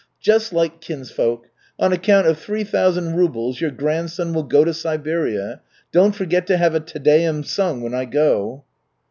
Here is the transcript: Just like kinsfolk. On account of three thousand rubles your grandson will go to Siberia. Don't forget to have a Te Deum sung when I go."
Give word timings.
Just 0.19 0.51
like 0.51 0.81
kinsfolk. 0.81 1.45
On 1.79 1.93
account 1.93 2.25
of 2.25 2.39
three 2.39 2.63
thousand 2.63 3.13
rubles 3.17 3.61
your 3.61 3.69
grandson 3.69 4.33
will 4.33 4.41
go 4.41 4.65
to 4.65 4.73
Siberia. 4.73 5.61
Don't 5.91 6.15
forget 6.15 6.47
to 6.47 6.57
have 6.57 6.73
a 6.73 6.79
Te 6.79 6.97
Deum 6.97 7.43
sung 7.43 7.81
when 7.81 7.93
I 7.93 8.05
go." 8.05 8.63